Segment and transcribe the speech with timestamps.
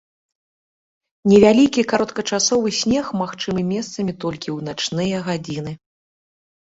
[1.33, 5.75] Невялікі кароткачасовы снег магчымы месцамі толькі ў начныя гадзіны.